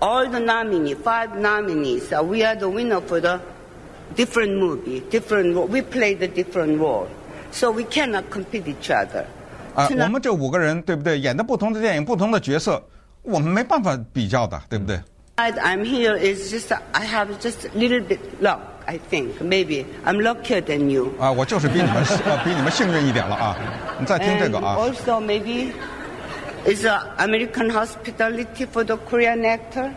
[0.00, 2.08] all the nominees, five nominees.
[2.22, 3.40] We are the winner for the
[4.16, 5.66] different movie, different role.
[5.66, 7.08] We play the different role,
[7.52, 9.24] so we cannot compete each other.
[9.74, 11.18] 啊，我们这五个人对不对？
[11.20, 12.82] 演的不同的电影，不同的角色，
[13.20, 14.98] 我们没办法比较的，对不对
[15.36, 18.60] ？I'm here is just I have just a little bit luck.
[18.86, 21.12] I think maybe I'm luckier than you.
[21.18, 22.04] 啊，我就是比你们
[22.44, 23.56] 比你们幸运一点了啊！
[23.98, 24.76] 你再听这个啊。
[24.76, 25.72] Also maybe
[26.64, 26.86] is
[27.18, 29.90] American hospitality for the Korean actor.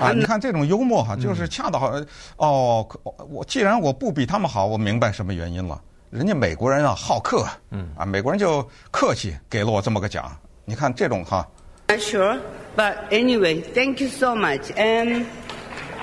[0.00, 1.92] 啊，你看这种幽默哈，就是恰到好。
[2.38, 2.88] 哦，
[3.30, 5.80] 我既然我不比他们好，我明白什么原因了。
[6.10, 10.34] 人家美国人啊好客，嗯啊，美国人就客气，给了我这么个奖。
[10.64, 11.46] 你看这种哈。
[11.88, 12.38] Sure.
[12.75, 14.71] But anyway, thank you so much.
[14.77, 15.25] And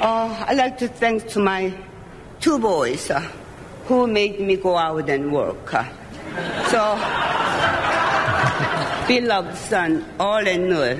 [0.00, 1.72] uh, I'd like to thank to my
[2.40, 3.22] two boys uh,
[3.86, 5.72] who made me go out and work.
[5.72, 5.84] Uh,
[6.68, 6.96] so,
[9.08, 10.98] beloved son, all and Nur,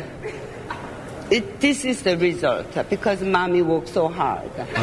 [1.30, 4.48] it, this is the result uh, because mommy worked so hard.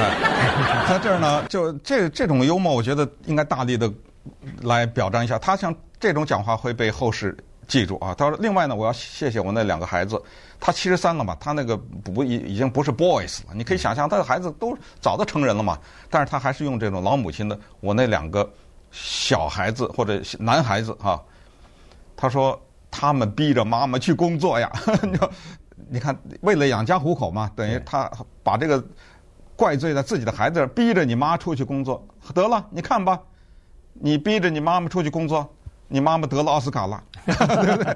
[0.88, 3.92] 在这儿呢，就这这种幽默，我觉得应该大力的
[4.62, 5.40] 来表彰一下。
[5.40, 7.36] 他像这种讲话会被后世。
[7.71, 8.13] 记住啊！
[8.19, 10.21] 他说：“另外呢，我要谢谢我那两个孩子。
[10.59, 13.55] 他七十三了嘛，他那个不已已经不是 boys 了。
[13.55, 15.79] 你可以想象，他的孩子都早都成人了嘛，
[16.11, 18.53] 但是他还是用这种老母亲的我那两个
[18.91, 21.23] 小孩子或者男孩子哈。
[22.17, 24.69] 他说他们逼着妈妈去工作呀。
[25.89, 28.11] 你看，为了养家糊口嘛，等于他
[28.43, 28.85] 把这个
[29.55, 32.05] 怪罪在自己的孩子，逼着你妈出去工作。
[32.35, 33.21] 得了，你看吧，
[33.93, 35.49] 你逼着你妈妈出去工作。”
[35.93, 37.35] 你妈妈得了奥斯卡了，对
[37.77, 37.95] 不对？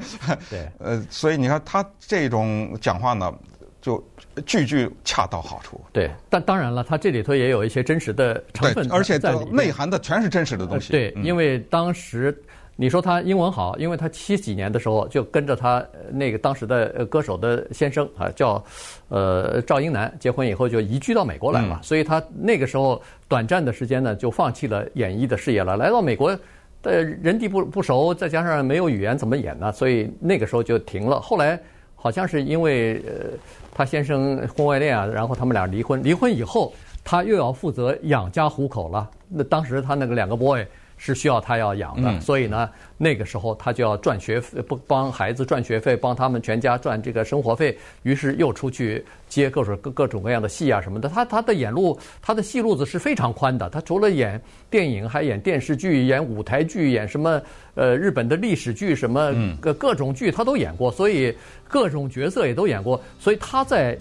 [0.50, 3.32] 对， 呃，所以你看他这种讲话呢，
[3.80, 4.04] 就
[4.44, 5.80] 句句恰到好处。
[5.92, 9.16] 对，但当然了，他这里头也有一些真实的成分，而且
[9.52, 10.90] 内涵的全是真实的东西。
[10.90, 12.36] 对，因为当时
[12.74, 18.62] 你说他英文好，因为他七几年的时候就跟着他那个当时的歌手的先生啊，叫
[19.08, 26.36] 呃赵英男，结婚以后就移居到美国来了，所以他那个时候短暂的时间呢就放弃了演艺的事业了，来到美国，
[26.84, 29.72] 的人地不不熟，再加上没有语言怎么演呢？
[29.72, 31.20] 所以那个时候就停了。
[31.20, 31.58] 后来
[31.96, 33.30] 好像是因为呃
[33.74, 39.10] 他先生婚外恋啊，然后他们俩离婚，离婚以后他又要负责养家糊口了。
[39.28, 40.64] 那当时他那个两个 boy。
[41.04, 47.76] 是需要他要养的，所以呢，那个时候他就要赚学费，不帮孩子赚学费，帮他们全家赚这个生活费。
[48.04, 51.06] 于是又出去接各种各各种各样的戏啊什么的。
[51.06, 53.68] 他他的演路，他的戏路子是非常宽的。
[53.68, 54.40] 他除了演
[54.70, 57.38] 电影，还演电视剧、演舞台剧、演什么
[57.74, 61.36] 呃日本的历史剧，什么各各种剧他都演过，所以
[61.68, 62.98] 各种角色也都演过。
[63.18, 63.98] 所以他在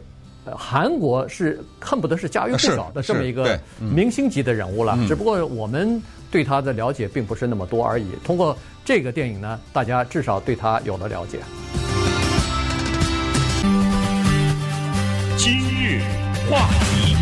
[0.57, 4.97] 韩国是恨不得是家喻户晓的这么一个明星级的人物了。
[5.07, 6.01] 只不过我们。
[6.33, 8.07] 对他的了解并不是那么多而已。
[8.23, 11.37] 通过这个电影呢，大家至少对他有了了解。
[15.37, 16.01] 今日
[16.49, 17.15] 话题，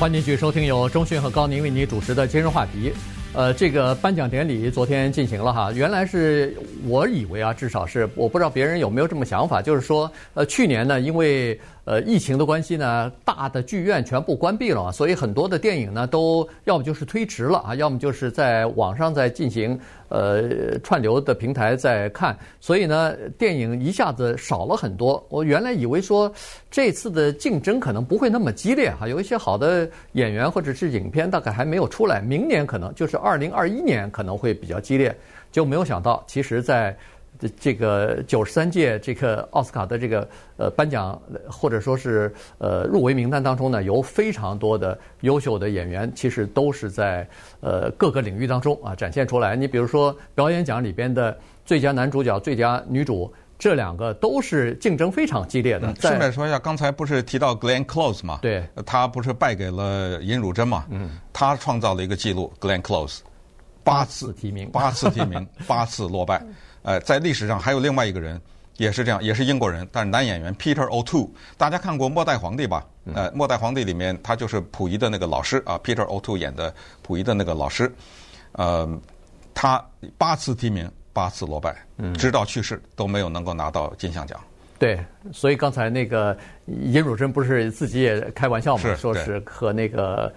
[0.00, 2.90] 欢迎继续收听由钟迅和高宁为你主持的今日话题。
[3.34, 19.78] 呃，这个颁奖典礼昨天进行了哈，原来是我以为啊，至少是我不知道别人有没有这么想法，就是说，呃，去年呢，因为呃疫情的关系呢，大的剧院全部关闭了，所以很多的电影呢都要么就是推迟了啊，要么就是在网上在进行。
[20.10, 25.24] 呃，串流的平台在看，所以呢，电影一下子少了很多。
[25.28, 26.32] 我原来以为说
[26.70, 35.12] 这次的竞争可能不会那么激烈哈，有一些好的演员或者是影片大概还没有出来，明年可能就是二零二一年可能会比较激烈，
[35.50, 36.96] 就没有想到，其实在。
[37.38, 41.20] 这这个九十三届这个奥斯卡的这个呃颁奖
[41.50, 47.28] 或者说是呃入围名单当中呢，有非常多的优秀的演员，其实都是在
[47.60, 49.56] 呃各个领域当中啊展现出来。
[49.56, 55.94] 你比如说表演奖里边的最佳男主角、最佳女主，这两个都是竞争非常激烈的。
[55.96, 58.38] 顺便说一下，刚才不是提到 Glenn Close 吗？
[58.42, 60.84] 对，他不是败给了尹汝贞嘛？
[60.90, 63.18] 嗯，他创造了一个记录，Glenn Close
[63.82, 66.40] 八次提名，八次提名，八次落败。
[66.84, 68.40] 呃，在历史上还有另外一个人，
[68.76, 72.86] 也是这样，也是英国人，但是男演员 Peter O'Toole，大家看过《末代皇帝》吧？
[73.14, 77.92] 呃，《末代皇帝》里面他就是溥仪的那个老师啊，Peter O'Toole 演的溥仪的那个老师，
[78.52, 78.88] 呃，
[79.54, 79.84] 他
[80.16, 81.76] 八次提名，八次落败，
[82.18, 84.38] 直到去世都没有能够拿到金像奖。
[84.78, 84.98] 对，
[85.32, 90.30] 所以刚才那个尹汝贞不是自己也开玩笑嘛，说是和那个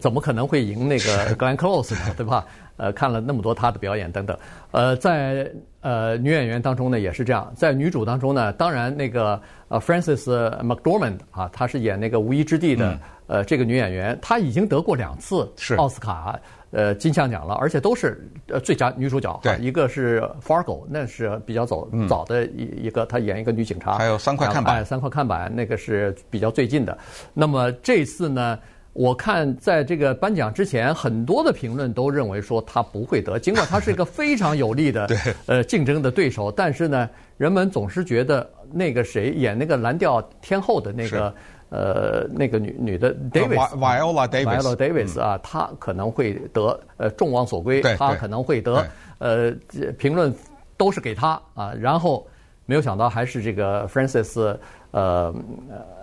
[0.00, 2.12] 怎么可能会赢那个 Glenn Close 呢？
[2.14, 2.44] 对吧？
[2.76, 4.36] 呃，看了那么多他的表演等等，
[4.72, 5.48] 呃，在
[5.84, 10.24] 呃女演员当中呢也是这样，在女主当中呢，当然那个呃 Frances
[10.62, 19.38] McDormand 啊，她是演那个《无依之地》的、嗯、呃这个女演员，她已经得过两次奥斯卡呃金像奖了，而且都是呃最佳女主角。
[19.42, 23.98] 对，一个是 Fargo，那是比较早、嗯、早的一一个，她演一个女警察。
[23.98, 26.96] 还有三块看板，三块看板那个是比较最近的。
[27.34, 28.58] 那么这次呢？
[28.94, 35.08] 我看在这个颁奖之前，很多的评论都认为说他不会得，尽管他是一个非常有力的
[35.46, 41.34] 呃竞争的对手，但是呢，人们总是觉得那个谁演那个蓝调天后的那个
[41.70, 48.86] 呃那个女女的 Davis，Viola Davis，Viola Davis 啊，她可能会得，呃，众望所归，她可能会得，
[49.18, 49.50] 呃，
[49.98, 50.32] 评论
[50.76, 52.24] 都是给她啊，然后
[52.64, 54.56] 没有想到还是这个 Francis，
[54.92, 55.34] 呃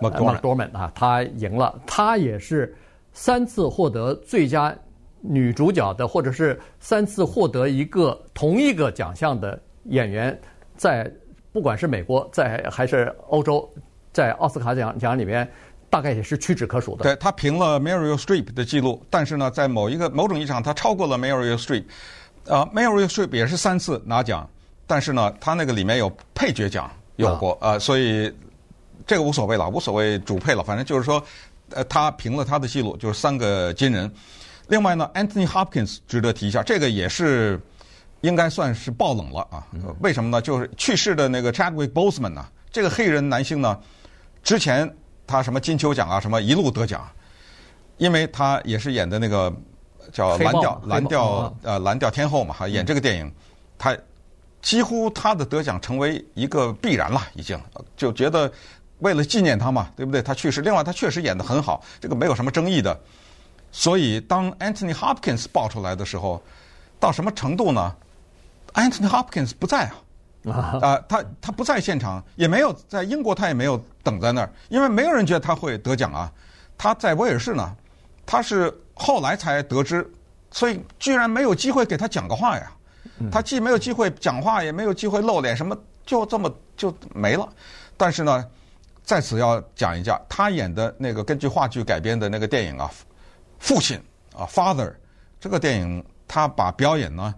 [0.02, 2.74] McDormand 啊，她赢了，她也是。
[3.12, 4.74] 三次获得最佳
[5.20, 10.36] 女主角的，或者是三次获得一个同一个奖项的演员，
[10.76, 11.08] 在
[11.52, 13.68] 不管是美国在还是欧洲，
[14.12, 15.48] 在奥斯卡奖奖里面，
[15.90, 17.02] 大概也是屈指可数的。
[17.04, 21.84] 对，他平了 Meryl Streep 的记录，但是呢，在某一个某种意义上，他超过了 Meryl Streep。
[22.46, 24.48] 呃，Meryl Streep 也是三次拿奖，
[24.86, 28.34] 但是呢，他那个里面有配角奖有过，啊、呃，所以
[29.06, 31.22] 这个无所谓了，无所谓主配了，反正就是说。
[31.74, 34.12] 呃，他平了他的记录，就是三个金人。
[34.68, 37.60] 另外呢，Anthony Hopkins 值得提一下，这个也是
[38.20, 39.66] 应该算是爆冷了啊。
[40.00, 40.40] 为什么呢？
[40.40, 43.78] 就是去世的那个 Chadwick Boseman 呢，这个黑人男性呢，
[44.42, 44.88] 之前
[45.26, 47.06] 他什么金球奖啊，什么一路得奖，
[47.98, 49.52] 因为他也是演的那个
[50.12, 53.30] 叫蓝调蓝调呃蓝调天后嘛，哈，演这个电影，
[53.76, 53.96] 他
[54.62, 57.60] 几乎他的得奖成为一个必然了，已经
[57.96, 58.50] 就觉得。
[59.02, 60.22] 为了纪念他嘛，对不对？
[60.22, 62.98] 他去世，另外他确实演得很好，这个没有什么争议的。
[63.70, 66.42] 所以当 Anthony Hopkins 爆出来的时候，
[67.00, 67.94] 到什么程度呢
[68.74, 69.90] ？Anthony Hopkins 不在
[70.44, 76.30] 啊，啊、呃，他他不在现场，也没有在英国，他也没有等在那儿，因为没有人觉得他会得奖啊。
[76.78, 77.76] 他在威尔士呢，
[78.26, 80.08] 他是后来才得知，
[80.50, 82.72] 所以居然没有机会给他讲个话呀。
[83.30, 87.48] 他既没有机会讲话，也没有机会露脸，什么就这么就没了。
[87.96, 88.44] 但是呢，
[89.04, 92.88] 在此要讲一下，他演的那个根据话剧改编的那个电影啊，
[93.58, 94.00] 《父亲》
[94.38, 94.88] 啊，《Father》
[95.40, 97.34] 这个电影，他把表演呢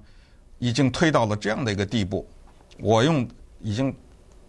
[0.59, 2.29] 已经推到了这样的一个地步。
[2.79, 3.27] 我用
[3.61, 3.95] 已经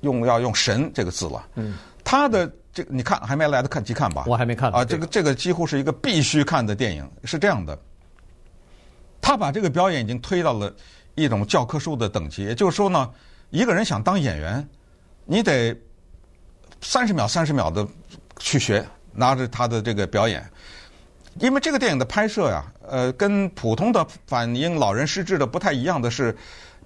[0.01, 1.47] 用要用神这个字了。
[1.55, 4.25] 嗯，他的这个你看还没来得及看吧？
[4.27, 4.83] 我还没看啊。
[4.83, 7.79] 这个这个几乎是一个必须看的电影，是这样的。
[9.21, 10.71] 他把这个表演已经推到了
[11.15, 13.09] 一种教科书的等级，也就是说呢，
[13.49, 14.67] 一个人想当演员，
[15.23, 15.75] 你得
[16.81, 17.85] 三十秒、三十秒的
[18.37, 20.43] 去学，拿着他的这个表演。
[21.39, 26.35] 因为这个电影的拍摄呀，呃，跟普通的反映老人失智的不太一样的是，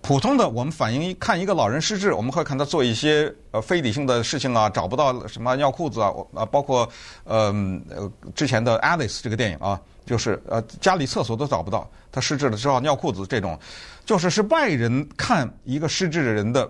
[0.01, 6.89] 普通的我们反映看一个老人失智，我们会看他做一些呃非理性的事情啊，找不到什么尿裤子啊，啊，包括
[7.25, 7.53] 呃
[7.89, 9.79] 呃之前的 Alice 这个电影啊。
[10.05, 13.55] 就是呃，家里厕所都找不到，他失智了之后尿裤子这种，
[14.03, 16.67] 就是是外人看一个失智的人的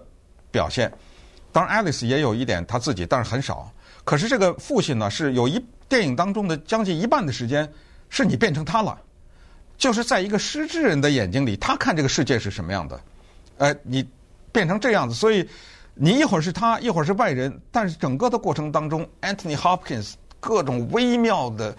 [0.51, 0.91] 表现。
[1.51, 3.71] 当然，Alice 也有一点他自己，但是很少。
[4.03, 7.71] 可是这个父亲呢，是有一电影当中的将近一半的时间，
[8.09, 8.99] 是你变成他了，
[9.77, 13.01] 就是在一个失智人的眼睛里，他看这个世界是什么样的？
[13.57, 14.07] 呃，你
[14.51, 15.47] 变成这样子，所以
[15.93, 21.75] 你一会儿是他，一会儿是外人，但是整个的过程当中，Anthony Hopkins 各种微妙的。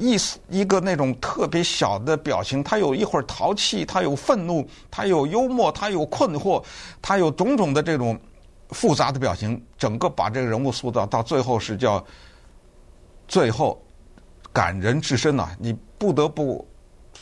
[0.00, 6.60] 意思一个那种特别小的表情，他有一会儿淘气，他有愤怒，他有幽默，他有困惑，
[7.00, 8.18] 他有种种的这种
[8.74, 12.04] 复杂的表情，整个把这个人物塑造到最后是叫
[13.26, 13.80] 最后
[14.52, 15.56] 感人至深呐、啊！
[15.58, 16.66] 你不得不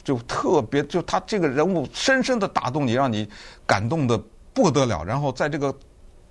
[0.02, 3.28] 就特别就他这个人物深深的打动你，让你
[3.66, 4.20] 感动的
[4.52, 5.04] 不得了。
[5.04, 5.72] 然后在这个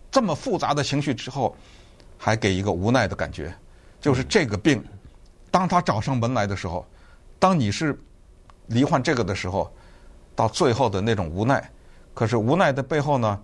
[0.09, 1.55] 这么复杂的情绪之后，
[2.17, 3.53] 还给一个无奈的感觉，
[4.01, 4.84] 就是这个病。
[5.49, 6.86] 当他找上门来的时候，
[7.39, 7.97] 当你是
[8.67, 9.72] 罹患这个的时候，
[10.36, 11.69] 到最后的那种无奈，
[12.13, 13.39] 可是无奈的背后呢，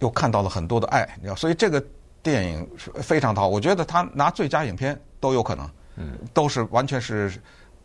[0.00, 1.82] 又看到了很多的爱，你知道，所以这个
[2.22, 3.48] 电影是非常好。
[3.48, 7.32] 我觉得他拿最佳影片都有可能，嗯，都是完全是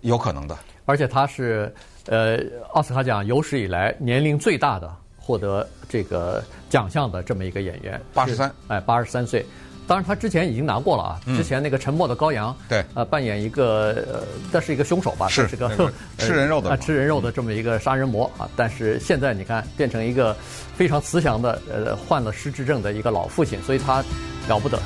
[0.01, 0.57] 有可能的。
[0.86, 1.74] 而且他是
[2.07, 2.39] 呃
[2.74, 9.45] 奥斯卡奖有史以来年龄最大的获得这个奖项的这么一个演员，八十三，哎，八十三岁。
[9.88, 11.19] 当然，他之前已经拿过了啊。
[11.36, 15.27] 之前那个《沉默的羔羊》，对，呃，扮演一个呃，这是一个凶手吧？
[15.27, 15.69] 是，是个
[16.17, 18.49] 吃人肉的，吃人肉的这么一个杀人魔啊。
[18.55, 20.36] 但是现在你看，变成一个
[20.75, 24.03] 非常慈祥的呃，患了失智症的一个老父亲，所以他
[24.47, 24.79] 了不得。